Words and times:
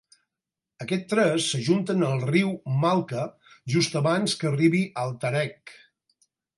Aquests 0.85 1.11
tres 1.11 1.49
s'ajunten 1.49 2.07
al 2.09 2.25
riu 2.31 2.51
Malka 2.87 3.29
just 3.77 4.01
abans 4.03 4.37
que 4.41 4.53
arribi 4.55 4.85
al 5.07 5.19
Terek. 5.27 5.81